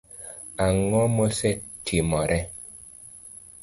[0.65, 2.39] Ang'o mosetimore?